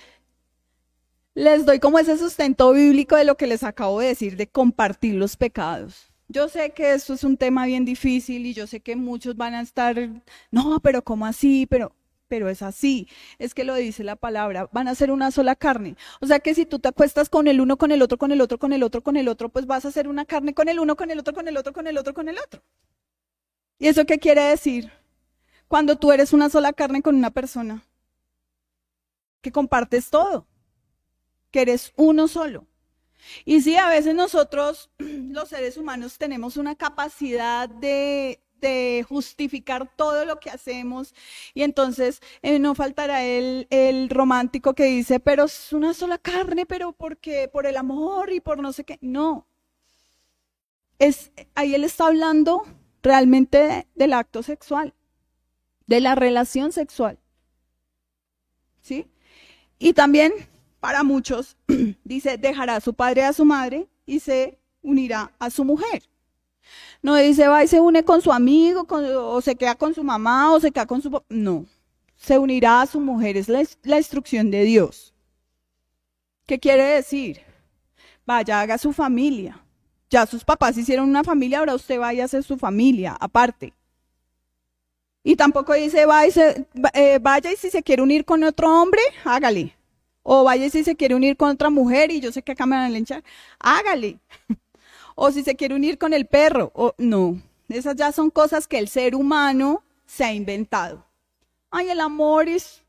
[1.34, 5.16] les doy como ese sustento bíblico de lo que les acabo de decir, de compartir
[5.16, 6.12] los pecados.
[6.28, 9.54] Yo sé que esto es un tema bien difícil y yo sé que muchos van
[9.54, 9.96] a estar,
[10.50, 11.68] no, pero ¿cómo así?
[11.70, 11.96] Pero,
[12.36, 13.08] pero es así,
[13.40, 15.96] es que lo dice la palabra, van a ser una sola carne.
[16.20, 18.42] O sea que si tú te acuestas con el uno, con el otro, con el
[18.42, 20.82] otro, con el otro, con el otro, pues vas a ser una carne con el
[20.82, 22.62] uno, con el otro, con el otro, con el otro, con el otro.
[23.80, 24.92] ¿Y eso qué quiere decir?
[25.70, 27.86] Cuando tú eres una sola carne con una persona,
[29.40, 30.46] que compartes todo,
[31.52, 32.68] que eres uno solo.
[33.46, 38.42] Y sí, a veces nosotros, los seres humanos, tenemos una capacidad de,
[39.08, 41.14] justificar todo lo que hacemos
[41.54, 46.66] y entonces eh, no faltará el, el, romántico que dice, pero es una sola carne,
[46.66, 48.98] pero porque por el amor y por no sé qué.
[49.02, 49.48] No.
[51.00, 52.64] Es, ahí él está hablando
[53.04, 54.94] realmente del acto sexual,
[55.88, 57.20] de la relación sexual.
[58.82, 59.08] ¿Sí?
[59.80, 60.34] Y también
[60.80, 61.58] para muchos,
[62.04, 66.04] dice, dejará a su padre a su madre y se unirá a su mujer.
[67.02, 70.52] No dice, va y se une con su amigo, o se queda con su mamá,
[70.52, 71.22] o se queda con su...
[71.30, 71.66] No,
[72.16, 75.14] se unirá a su mujer, es la, instrucción de Dios.
[76.46, 77.42] ¿Qué quiere decir?
[78.26, 79.62] Vaya, haga su familia.
[80.10, 83.74] Ya sus papás hicieron una familia, ahora usted vaya a hacer su familia, aparte.
[85.24, 86.56] Y tampoco dice, vaya,
[86.94, 89.76] eh, vaya y si se quiere unir con otro hombre, hágale.
[90.22, 92.76] O vaya si se quiere unir con otra mujer y yo sé que acá me
[92.76, 93.24] van a linchar,
[93.60, 94.20] hágale.
[95.16, 97.42] O si se quiere unir con el perro, o no.
[97.70, 101.06] Esas ya son cosas que el ser humano se ha inventado.
[101.72, 102.84] Ay, el amor es...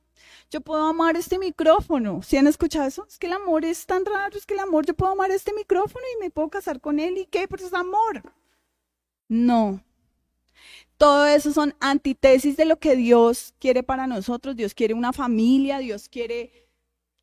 [0.51, 2.23] yo puedo amar este micrófono.
[2.23, 3.07] ¿Sí han escuchado eso?
[3.09, 5.53] Es que el amor es tan raro, es que el amor, yo puedo amar este
[5.55, 8.23] micrófono y me puedo casar con él y qué, pues es amor.
[9.29, 9.81] No.
[10.97, 14.57] Todo eso son antítesis de lo que Dios quiere para nosotros.
[14.57, 16.69] Dios quiere una familia, Dios quiere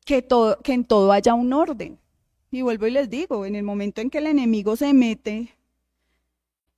[0.04, 1.98] que, todo, que en todo haya un orden.
[2.54, 5.56] Y vuelvo y les digo, en el momento en que el enemigo se mete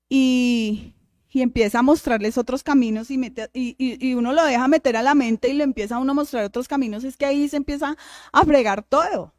[0.08, 0.94] y,
[1.30, 3.20] y empieza a mostrarles otros caminos y,
[3.52, 6.44] y, uno lo deja meter a la mente y le empieza a uno a mostrar
[6.44, 7.94] otros caminos, es que ahí se empieza
[8.32, 9.34] a fregar todo.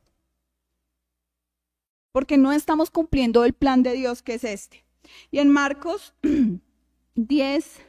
[2.11, 4.85] Porque no estamos cumpliendo el plan de Dios que es este.
[5.31, 6.13] Y en Marcos
[7.15, 7.79] 10,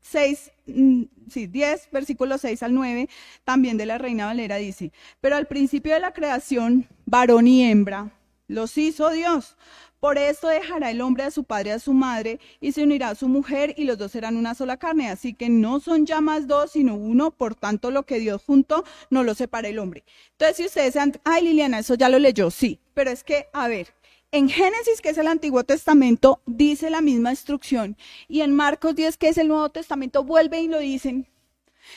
[0.00, 3.08] 6, mm, sí, 10, versículo 6 al 9,
[3.44, 8.12] también de la Reina Valera dice, pero al principio de la creación, varón y hembra,
[8.46, 9.56] los hizo Dios.
[10.04, 13.08] Por esto dejará el hombre a su padre y a su madre y se unirá
[13.08, 15.08] a su mujer y los dos serán una sola carne.
[15.08, 17.30] Así que no son ya más dos, sino uno.
[17.30, 20.04] Por tanto, lo que Dios juntó no lo separa el hombre.
[20.32, 22.80] Entonces, si ustedes sean, ay Liliana, eso ya lo leyó, sí.
[22.92, 23.94] Pero es que, a ver,
[24.34, 27.96] en Génesis, que es el Antiguo Testamento, dice la misma instrucción.
[28.26, 31.28] Y en Marcos 10, que es el Nuevo Testamento, vuelve y lo dicen.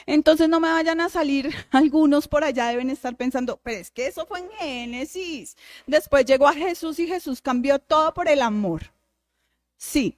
[0.06, 4.06] Entonces no me vayan a salir, algunos por allá deben estar pensando, pero es que
[4.06, 5.58] eso fue en Génesis.
[5.88, 8.94] Después llegó a Jesús y Jesús cambió todo por el amor.
[9.76, 10.16] Sí,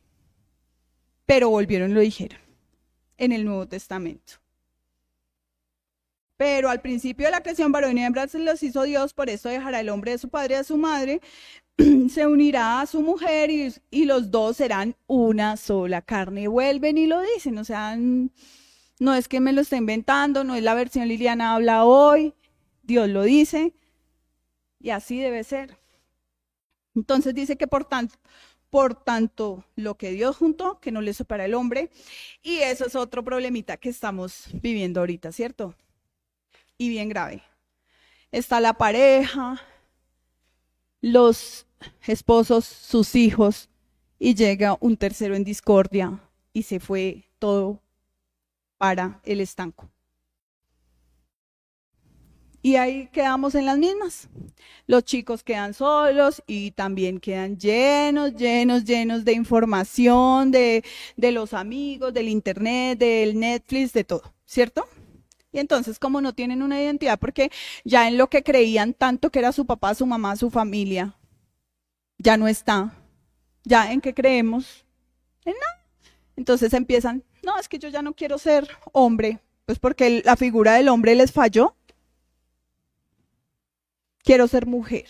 [1.25, 2.41] pero volvieron y lo dijeron
[3.17, 4.33] en el Nuevo Testamento.
[6.39, 9.49] Pero al principio de la creación, varón y hembra se los hizo Dios, por eso
[9.49, 11.19] dejará el hombre de su padre y de su madre,
[12.09, 16.47] se unirá a su mujer y, y, los dos serán una sola carne.
[16.47, 20.63] Vuelven y lo dicen, o sea, no es que me lo esté inventando, no es
[20.63, 22.33] la versión Liliana habla hoy,
[22.83, 23.73] Dios lo dice
[24.79, 25.77] y así debe ser.
[26.95, 28.15] Entonces dice que por tanto,
[28.69, 31.89] por tanto, lo que Dios juntó, que no le separa el hombre,
[32.41, 35.75] y eso es otro problemita que estamos viviendo ahorita, ¿cierto?
[36.79, 37.43] Y bien grave.
[38.31, 39.61] Está la pareja,
[41.01, 41.67] los
[42.07, 43.69] esposos, sus hijos,
[44.17, 46.21] y llega un tercero en discordia
[46.53, 47.81] y se fue todo
[48.77, 49.89] para el estanco.
[52.61, 54.29] Y ahí quedamos en las mismas.
[54.87, 60.85] Los chicos quedan solos y también quedan llenos, llenos, llenos de información, de,
[61.17, 64.87] de los amigos, del internet, del Netflix, de todo, ¿cierto?
[65.51, 67.51] Y entonces, como no tienen una identidad, porque
[67.83, 71.15] ya en lo que creían tanto que era su papá, su mamá, su familia,
[72.17, 72.93] ya no está.
[73.63, 74.85] Ya en qué creemos?
[75.45, 75.85] En nada.
[76.35, 80.73] Entonces empiezan, no, es que yo ya no quiero ser hombre, pues porque la figura
[80.73, 81.75] del hombre les falló.
[84.23, 85.07] Quiero ser mujer.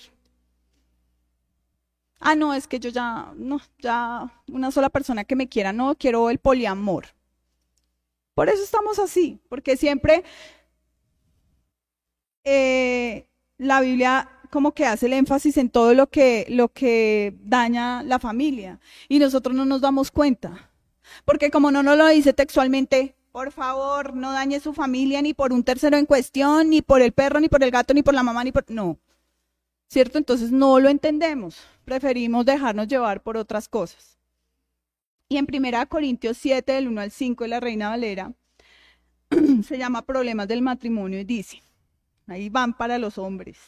[2.19, 5.95] Ah, no, es que yo ya, no, ya una sola persona que me quiera, no,
[5.95, 7.07] quiero el poliamor.
[8.39, 10.23] Por eso estamos así, porque siempre
[12.45, 18.01] eh, la Biblia como que hace el énfasis en todo lo que, lo que daña
[18.01, 20.71] la familia y nosotros no nos damos cuenta.
[21.25, 25.51] Porque como no nos lo dice textualmente, por favor, no dañe su familia ni por
[25.51, 28.23] un tercero en cuestión, ni por el perro, ni por el gato, ni por la
[28.23, 28.63] mamá, ni por...
[28.71, 28.97] No.
[29.89, 30.17] ¿Cierto?
[30.17, 31.57] Entonces no lo entendemos.
[31.83, 34.18] Preferimos dejarnos llevar por otras cosas.
[35.31, 38.33] Y en 1 Corintios 7, del 1 al 5 de la Reina Valera,
[39.63, 41.61] se llama Problemas del matrimonio y dice,
[42.25, 43.59] ahí van para los hombres.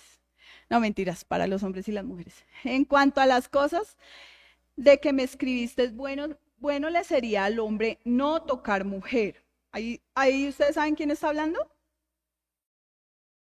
[0.72, 2.46] No, mentiras, para los hombres y las mujeres.
[2.64, 3.96] En cuanto a las cosas
[4.76, 9.44] de que me escribiste es bueno, bueno le sería al hombre no tocar mujer.
[9.72, 11.60] Ahí, ahí ustedes saben quién está hablando.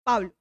[0.02, 0.34] Pablo.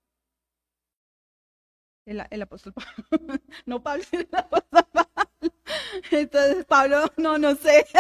[2.05, 3.39] El, apóstol Pablo.
[3.65, 5.28] No Pablo, el apóstol Pablo.
[6.11, 7.85] Entonces, Pablo, no, no sé.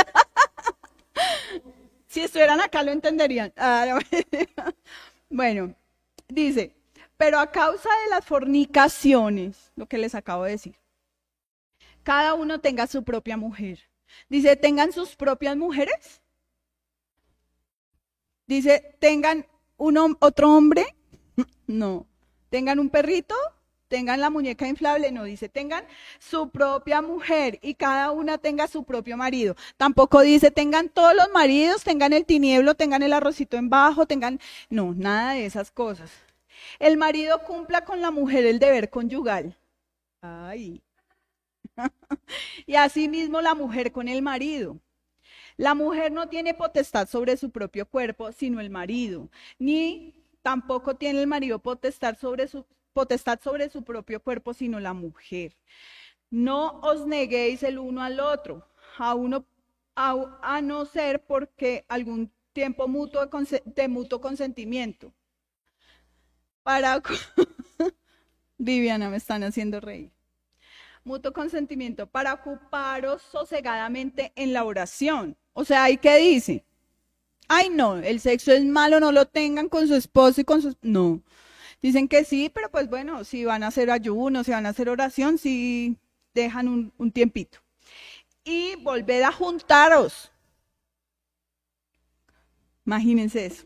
[2.07, 3.53] Si estuvieran acá lo entenderían.
[3.55, 3.99] Ah,
[5.29, 5.75] bueno,
[6.27, 6.75] dice,
[7.17, 10.75] pero a causa de las fornicaciones, lo que les acabo de decir,
[12.01, 13.89] cada uno tenga su propia mujer
[14.27, 16.21] Dice, tengan sus propias mujeres.
[18.47, 19.45] Dice, tengan
[19.77, 20.95] un, otro hombre.
[21.67, 22.07] No.
[22.49, 23.35] Tengan un perrito.
[23.89, 25.11] Tengan la muñeca inflable.
[25.11, 25.83] No, dice, tengan
[26.19, 29.55] su propia mujer y cada una tenga su propio marido.
[29.77, 34.39] Tampoco dice, tengan todos los maridos, tengan el tinieblo, tengan el arrocito en bajo, tengan...
[34.69, 36.11] No, nada de esas cosas.
[36.79, 39.57] El marido cumpla con la mujer el deber conyugal.
[40.21, 40.81] Ay,
[42.67, 44.77] y asimismo la mujer con el marido.
[45.57, 51.21] La mujer no tiene potestad sobre su propio cuerpo, sino el marido, ni tampoco tiene
[51.21, 55.55] el marido potestad sobre su, potestad sobre su propio cuerpo, sino la mujer.
[56.29, 59.45] No os neguéis el uno al otro, a, uno,
[59.95, 63.27] a, no ser porque algún tiempo mutuo
[63.65, 65.13] de mutuo consentimiento
[66.63, 67.01] Para
[68.57, 70.11] Viviana me están haciendo reír.
[71.03, 75.37] Mutuo consentimiento para ocuparos sosegadamente en la oración.
[75.53, 76.65] O sea, ¿ahí qué dice?
[77.47, 80.75] Ay, no, el sexo es malo, no lo tengan con su esposo y con sus...
[80.81, 81.23] No.
[81.81, 84.89] Dicen que sí, pero pues bueno, si van a hacer ayuno, si van a hacer
[84.89, 85.97] oración, sí
[86.33, 87.59] dejan un, tiempito.
[88.43, 90.31] Y volved a juntaros.
[92.85, 93.65] Imagínense eso.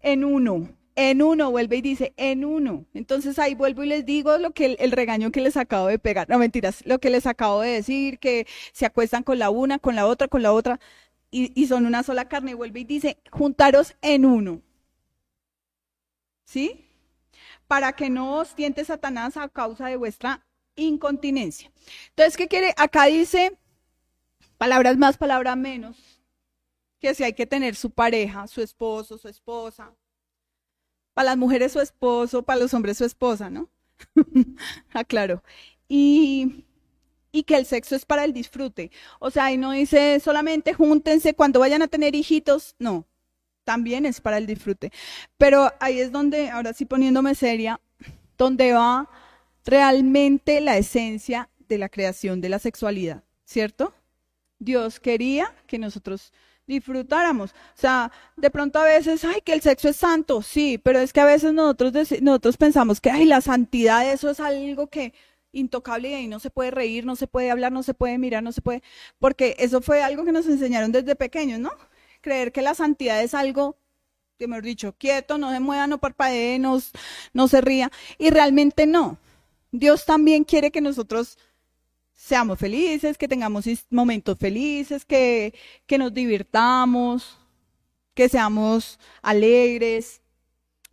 [0.00, 2.86] En uno, en uno, vuelve y dice, en uno.
[2.94, 6.28] Entonces ahí vuelvo y les digo lo que el, regaño que les acabo de pegar,
[6.28, 9.94] no mentiras, lo que les acabo de decir, que se acuestan con la una, con
[9.94, 10.80] la otra, con la otra,
[11.30, 14.62] y, y son una sola carne, y vuelve y dice, juntaros en uno.
[16.44, 16.87] ¿Sí?
[17.68, 21.70] Para que no os tiente Satanás a causa de vuestra incontinencia.
[22.10, 22.74] Entonces, ¿qué quiere?
[22.76, 23.56] Acá dice,
[24.56, 25.96] palabras más, palabras menos,
[26.98, 29.94] que si hay que tener su pareja, su esposo, su esposa,
[31.14, 33.68] para las mujeres su esposo, para los hombres su esposa, ¿no?
[34.92, 35.42] Aclaro.
[35.88, 36.64] Y,
[37.32, 38.90] y que el sexo es para el disfrute.
[39.18, 43.06] O sea, y no dice solamente júntense cuando vayan a tener hijitos, no,
[43.68, 44.90] también es para el disfrute.
[45.36, 47.78] Pero ahí es donde, ahora sí poniéndome seria,
[48.38, 49.10] donde va
[49.66, 53.92] realmente la esencia de la creación de la sexualidad, ¿cierto?
[54.58, 56.32] Dios quería que nosotros
[56.66, 57.50] disfrutáramos.
[57.50, 61.12] O sea, de pronto a veces, ay, que el sexo es santo, sí, pero es
[61.12, 65.12] que a veces nosotros, nosotros pensamos que, ay, la santidad, eso es algo que
[65.52, 68.42] intocable y ahí no se puede reír, no se puede hablar, no se puede mirar,
[68.42, 68.82] no se puede,
[69.18, 71.72] porque eso fue algo que nos enseñaron desde pequeños, ¿no?
[72.20, 73.76] Creer que la santidad es algo,
[74.38, 76.80] mejor dicho, quieto, no se mueva, no parpadee, no,
[77.32, 79.18] no se ría, y realmente no.
[79.72, 81.38] Dios también quiere que nosotros
[82.14, 85.54] seamos felices, que tengamos momentos felices, que,
[85.86, 87.38] que nos divirtamos,
[88.14, 90.20] que seamos alegres.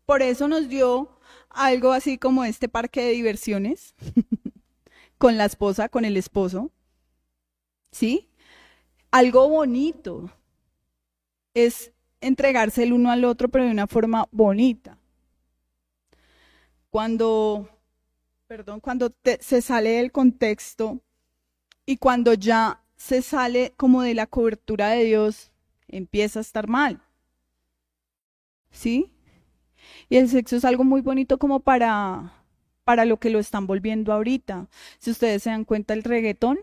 [0.05, 3.95] Por eso nos dio algo así como este parque de diversiones
[5.17, 6.71] con la esposa, con el esposo.
[7.91, 8.29] ¿Sí?
[9.09, 10.29] Algo bonito
[11.56, 15.00] es entregarse el uno al otro, pero de una forma bonita.
[16.91, 17.68] Cuando,
[18.48, 21.02] perdón, cuando se sale del contexto
[21.86, 25.52] y cuando ya se sale como de la cobertura de Dios,
[25.88, 27.02] empieza a estar mal.
[28.72, 29.12] ¿Sí?
[30.10, 32.34] Y el sexo es algo muy bonito como para,
[32.84, 34.68] para lo que lo están volviendo ahorita.
[35.00, 36.60] Si ustedes se dan cuenta, el reggaetón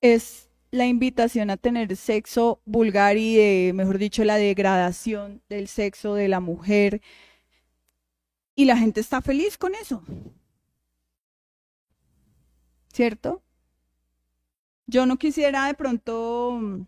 [0.00, 6.14] es la invitación a tener sexo vulgar y de, mejor dicho, la degradación del sexo
[6.14, 7.00] de la mujer.
[8.54, 10.02] Y la gente está feliz con eso.
[12.92, 13.42] ¿cierto?
[14.86, 16.86] Yo no quisiera de pronto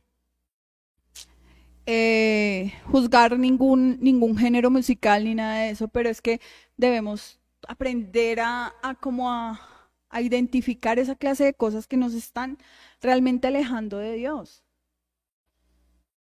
[1.87, 6.41] eh, juzgar ningún, ningún género musical ni nada de eso, pero es que
[6.77, 9.61] debemos aprender a, a a,
[10.11, 12.59] a identificar esa clase de cosas que nos están
[13.05, 14.65] realmente alejando de Dios.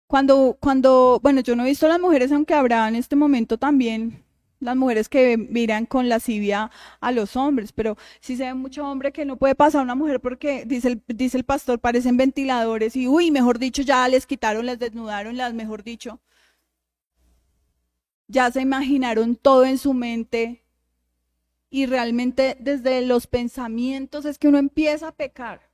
[0.06, 3.58] Cuando, cuando, bueno, yo no he visto a las mujeres, aunque habrá en este momento
[3.58, 4.24] también
[4.60, 9.12] las mujeres que miran con lascivia a los hombres, pero si se ve mucho hombre
[9.12, 12.96] que no puede pasar a una mujer porque, dice el, dice el pastor, parecen ventiladores
[12.96, 16.20] y, uy, mejor dicho, ya les quitaron, les desnudaron, las, mejor dicho.
[18.28, 20.64] Ya se imaginaron todo en su mente
[21.70, 25.69] y realmente desde los pensamientos es que uno empieza a pecar.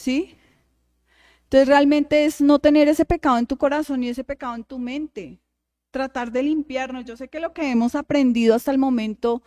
[0.00, 0.34] ¿Sí?
[1.44, 4.78] Entonces realmente es no tener ese pecado en tu corazón y ese pecado en tu
[4.78, 5.40] mente
[5.90, 7.04] tratar de limpiarnos.
[7.04, 9.42] Yo sé que lo que hemos aprendido hasta el momento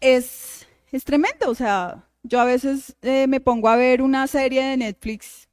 [0.00, 1.48] es, es tremendo.
[1.48, 5.48] O sea, yo a veces eh, me pongo a ver una serie de Netflix,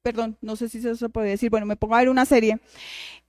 [0.00, 2.60] perdón, no sé si eso se puede decir, bueno, me pongo a ver una serie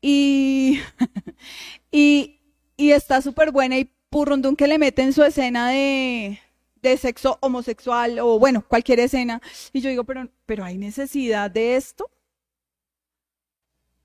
[0.01, 0.79] y,
[1.91, 2.39] y,
[2.77, 6.39] y está súper buena y purrundún que le meten su escena de,
[6.81, 9.41] de sexo homosexual o bueno, cualquier escena.
[9.73, 12.09] Y yo digo, pero, pero hay necesidad de esto.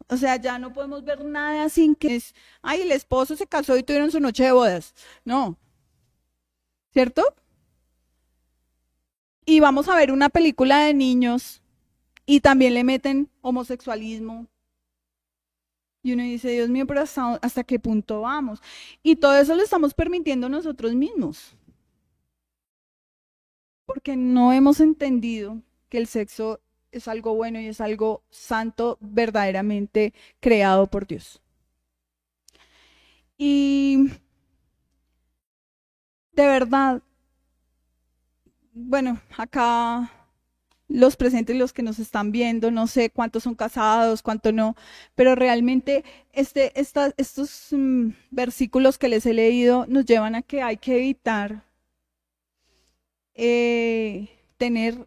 [0.08, 3.76] O sea, ya no podemos ver nada sin que es, ay, el esposo se casó
[3.76, 4.94] y tuvieron su noche de bodas.
[5.24, 5.56] No.
[6.92, 7.22] ¿Cierto?
[9.44, 11.62] Y vamos a ver una película de niños
[12.24, 14.46] y también le meten homosexualismo.
[16.02, 18.60] Y uno dice, Dios mío, pero hasta, hasta qué punto vamos.
[19.02, 21.55] Y todo eso lo estamos permitiendo nosotros mismos.
[24.06, 26.60] Porque no hemos entendido que el sexo
[26.92, 31.42] es algo bueno y es algo santo verdaderamente creado por Dios.
[33.36, 34.12] Y
[36.34, 37.02] de verdad,
[38.74, 40.08] bueno, acá
[40.86, 44.76] los presentes, los que nos están viendo, no sé cuántos son casados, cuántos no,
[45.16, 50.76] pero realmente este, estos mm, versículos que les he leído nos llevan a que hay
[50.76, 51.66] que evitar
[53.36, 55.06] eh, tener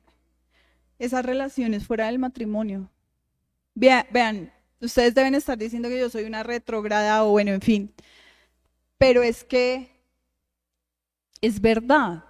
[1.00, 2.90] esas relaciones fuera del matrimonio.
[3.76, 4.52] Vean,
[4.82, 7.94] ustedes deben estar diciendo que yo soy una retrograda o bueno, en fin,
[8.98, 9.90] pero es que
[11.42, 12.26] es verdad.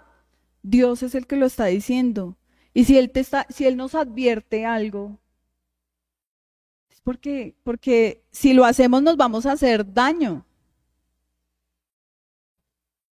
[0.62, 2.38] Dios es el que lo está diciendo.
[2.74, 5.20] Y si Él, te está, si él nos advierte algo,
[6.92, 10.46] es porque, porque si lo hacemos nos vamos a hacer daño.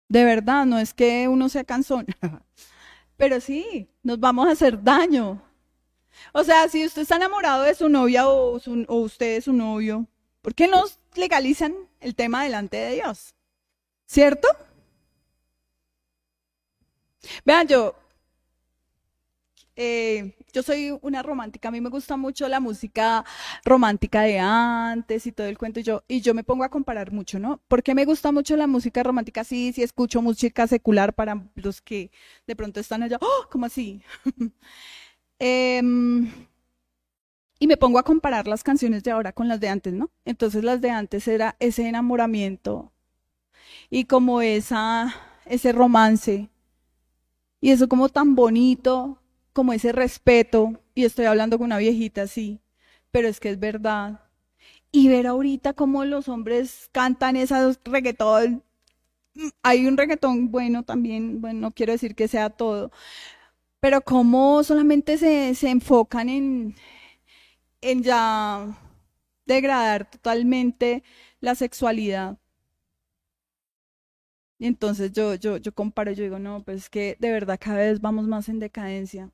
[0.09, 2.07] De verdad, no es que uno sea cansón,
[3.17, 5.43] pero sí, nos vamos a hacer daño.
[6.33, 10.07] O sea, si usted está enamorado de su novia o, usted es su novio,
[10.43, 13.35] ¿por qué no legalizan el tema delante de Dios?
[14.07, 14.49] ¿Cierto?
[17.45, 17.95] Vean, yo,
[19.77, 23.25] eh, yo soy una romántica, a mí me gusta mucho la música
[23.65, 27.13] romántica de antes y todo el cuento, y yo, y yo me pongo a comparar
[27.13, 27.61] mucho, ¿no?
[27.69, 29.45] ¿Por qué me gusta mucho la música romántica?
[29.45, 32.11] Sí, sí escucho música secular para los que
[32.47, 33.49] de pronto están allá, ¡oh!
[33.51, 34.03] ¿Cómo así?
[35.39, 36.33] Em,
[37.59, 40.11] y me pongo a comparar las canciones de ahora con las de antes, ¿no?
[40.25, 42.93] Entonces las de antes era ese enamoramiento
[43.91, 45.15] y como esa,
[45.45, 46.49] ese romance
[47.61, 49.19] y eso como tan bonito,
[49.57, 52.61] como ese respeto, y estoy hablando con una viejita así,
[53.13, 54.21] pero es que es verdad.
[54.93, 58.65] Y ver ahorita cómo los hombres cantan esas reggaetón,
[59.63, 62.91] hay un reggaetón bueno también, bueno, no quiero decir que sea todo,
[63.81, 66.77] pero cómo solamente se, se enfocan en,
[67.81, 68.79] en ya
[69.47, 71.03] degradar totalmente
[71.41, 72.39] la sexualidad.
[74.59, 77.79] Y entonces yo, yo, yo comparo, yo digo, no, pues es que de verdad cada
[77.79, 79.31] vez vamos más en decadencia.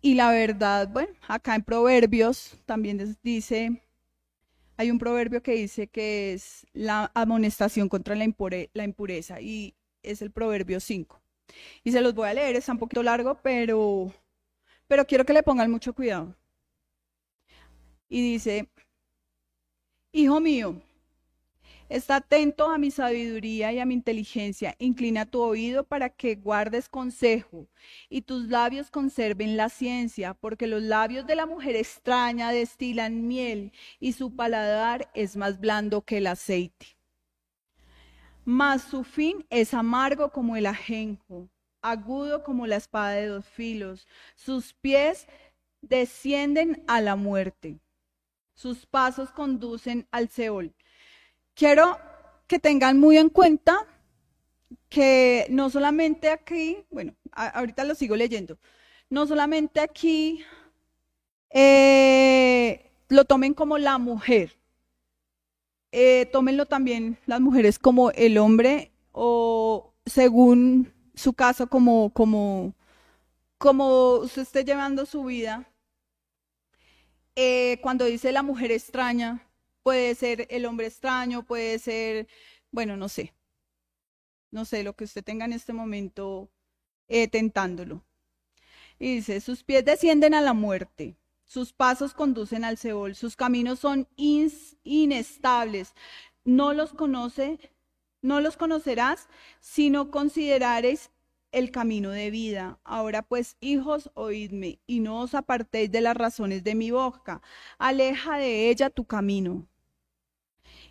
[0.00, 3.82] Y, la verdad, bueno, acá en Proverbios también dice,
[4.76, 8.24] hay un proverbio que dice que es la amonestación contra la,
[8.74, 11.20] la impureza y es el Proverbio 5.
[11.82, 14.12] Y se los voy a leer, está un poquito largo, pero,
[14.86, 16.36] pero quiero que le pongan mucho cuidado.
[18.08, 18.68] Y dice,
[20.12, 20.80] Hijo mío,
[21.88, 24.74] Está atento a mi sabiduría y a mi inteligencia.
[24.78, 27.66] Inclina tu oído para que guardes consejo
[28.10, 33.72] y tus labios conserven la ciencia, porque los labios de la mujer extraña destilan miel
[34.00, 36.98] y su paladar es más blando que el aceite.
[38.44, 41.48] Mas su fin es amargo como el ajenjo,
[41.80, 44.06] agudo como la espada de dos filos.
[44.36, 45.26] Sus pies
[45.80, 47.78] descienden a la muerte.
[48.54, 50.74] Sus pasos conducen al Seol.
[51.58, 51.98] Quiero
[52.46, 53.84] que tengan muy en cuenta
[54.88, 58.60] que no solamente aquí, bueno, ahorita lo sigo leyendo,
[59.10, 60.44] no solamente aquí
[61.50, 64.56] eh, lo tomen como la mujer,
[65.90, 72.72] eh, tómenlo también las mujeres como el hombre o según su caso como, como,
[73.58, 75.68] como usted esté llevando su vida.
[77.34, 79.47] Eh, cuando dice la mujer extraña,
[79.88, 82.28] Puede ser el hombre extraño, puede ser,
[82.70, 83.32] bueno, no sé.
[84.50, 86.50] No sé, lo que usted tenga en este momento
[87.08, 88.04] eh, tentándolo.
[88.98, 91.16] Y dice, sus pies descienden a la muerte,
[91.46, 94.06] sus pasos conducen al Seol, sus caminos son
[94.84, 95.94] inestables.
[96.44, 97.58] No los conoce,
[98.20, 99.26] no los conocerás
[99.60, 101.12] si no considerares
[101.50, 102.78] el camino de vida.
[102.84, 107.40] Ahora pues, hijos, oídme, y no os apartéis de las razones de mi boca.
[107.78, 109.66] Aleja de ella tu camino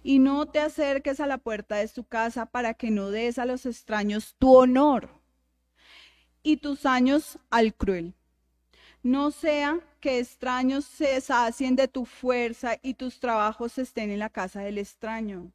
[0.07, 3.45] y no te acerques a la puerta de su casa para que no des a
[3.45, 5.09] los extraños tu honor
[6.43, 8.13] y tus años al cruel.
[9.03, 14.29] No sea que extraños se sacien de tu fuerza y tus trabajos estén en la
[14.29, 15.51] casa del extraño.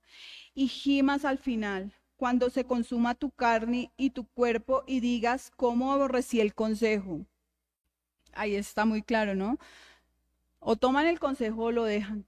[0.53, 5.95] Y gimas al final, cuando se consuma tu carne y tu cuerpo y digas cómo
[5.95, 7.25] aborrecí el consejo.
[8.35, 9.57] Ahí está muy claro, ¿no?
[10.59, 12.27] O toman el consejo o lo dejan.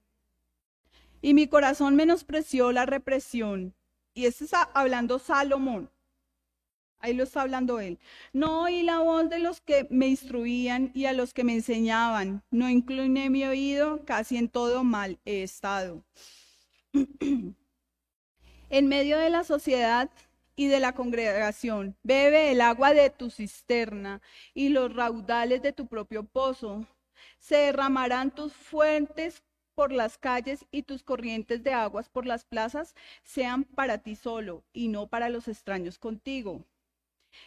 [1.25, 3.73] Y mi corazón menospreció la represión.
[4.13, 5.89] Y esto está hablando Salomón.
[6.99, 7.97] Ahí lo está hablando él.
[8.31, 12.43] No oí la voz de los que me instruían y a los que me enseñaban.
[12.51, 16.03] No incliné mi oído, casi en todo mal he estado.
[16.93, 20.11] en medio de la sociedad
[20.55, 24.21] y de la congregación, bebe el agua de tu cisterna
[24.53, 26.85] y los raudales de tu propio pozo.
[27.39, 29.41] Se derramarán tus fuentes
[29.75, 34.63] por las calles y tus corrientes de aguas por las plazas sean para ti solo
[34.73, 36.65] y no para los extraños contigo.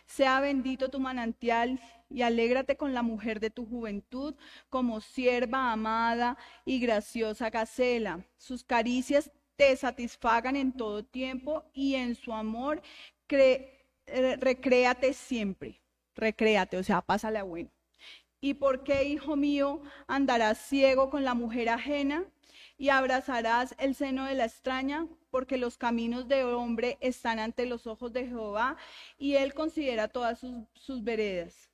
[0.06, 4.34] Sea bendito tu manantial y alégrate con la mujer de tu juventud,
[4.68, 8.24] como sierva amada y graciosa gacela.
[8.36, 12.82] Sus caricias te satisfagan en todo tiempo y en su amor
[13.30, 15.80] eh, recréate siempre.
[16.14, 17.70] Recréate, o sea, pásale a bueno.
[18.40, 22.24] ¿Y por qué, hijo mío, andarás ciego con la mujer ajena
[22.76, 25.08] y abrazarás el seno de la extraña?
[25.30, 28.76] Porque los caminos de hombre están ante los ojos de Jehová
[29.18, 31.70] y él considera todas sus, sus veredas.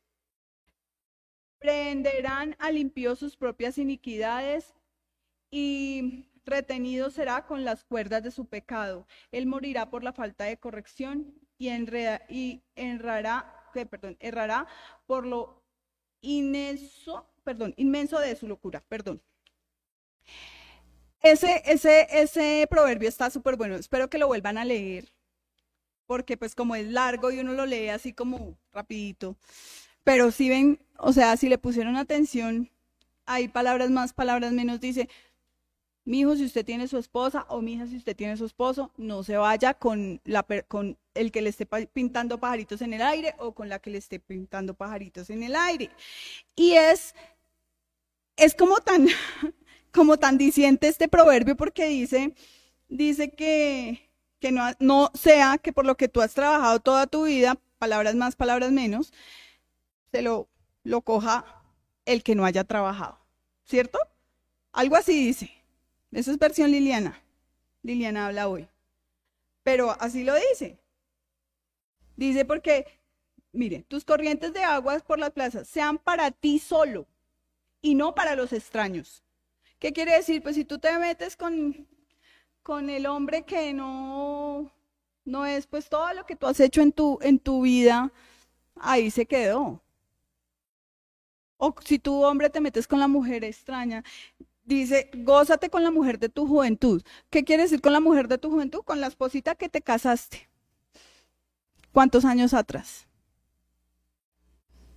[1.58, 4.74] Prenderán al impío sus propias iniquidades
[5.50, 9.06] y retenido será con las cuerdas de su pecado.
[9.32, 11.68] Él morirá por la falta de corrección y,
[12.74, 14.66] enrará, perdón, errará
[15.06, 15.63] por lo
[16.24, 19.22] inmenso, perdón, inmenso de su locura, perdón.
[21.22, 23.76] Ese, ese, ese proverbio está súper bueno.
[23.76, 25.12] Espero que lo vuelvan a leer,
[26.06, 29.36] porque pues como es largo y uno lo lee así como rapidito.
[30.04, 32.70] Pero si ven, o sea, si le pusieron atención,
[33.26, 34.80] hay palabras más, palabras menos.
[34.80, 35.08] Dice,
[36.04, 38.92] mi hijo, si usted tiene su esposa o mi hija, si usted tiene su esposo,
[38.98, 40.20] no se vaya con,
[41.14, 44.20] el que le esté pintando pajaritos en el aire o con la que le esté
[44.20, 45.90] pintando pajaritos en el aire.
[46.56, 47.14] Y es,
[48.36, 49.06] es como tan,
[49.92, 52.34] como tan diciente este proverbio porque dice,
[52.88, 57.24] dice que, que no, no sea que por lo que tú has trabajado toda tu
[57.24, 59.12] vida, palabras más, palabras menos,
[60.12, 60.48] se lo,
[60.82, 61.62] lo coja
[62.04, 63.18] el que no haya trabajado.
[63.64, 63.98] ¿Cierto?
[64.72, 65.63] Algo así dice.
[66.14, 67.20] Esa es versión Liliana.
[67.82, 68.68] Liliana habla hoy.
[69.64, 70.78] Pero así lo dice.
[72.16, 72.86] Dice porque,
[73.52, 77.06] mire, tus corrientes de aguas por las plazas sean para ti solo
[77.82, 79.24] y no para los extraños.
[79.80, 80.40] ¿Qué quiere decir?
[80.40, 81.86] Pues si tú te metes con,
[82.62, 84.70] con el hombre que no,
[85.24, 88.12] no es pues todo lo que tú has hecho en tu, en tu vida,
[88.76, 89.82] ahí se quedó.
[91.56, 94.04] O si tú, hombre, te metes con la mujer extraña,
[94.64, 97.02] dice, gózate con la mujer de tu juventud.
[97.30, 98.80] ¿Qué quiere decir con la mujer de tu juventud?
[98.84, 100.48] Con la esposita que te casaste.
[101.92, 103.06] ¿Cuántos años atrás?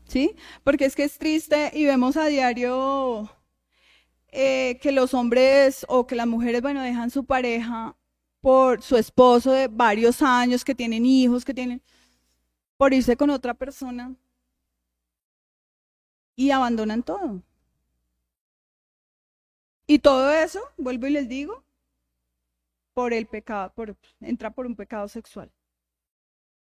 [0.07, 0.35] ¿Sí?
[0.63, 3.29] Porque es que es triste y vemos a diario
[4.29, 7.95] eh, que los hombres o que las mujeres, bueno, dejan su pareja
[8.41, 11.81] por su esposo de varios años, que tienen hijos, que tienen,
[12.77, 14.15] por irse con otra persona
[16.35, 17.41] y abandonan todo.
[19.87, 21.63] Y todo eso, vuelvo y les digo,
[22.93, 25.51] por el pecado, por, entra por un pecado sexual.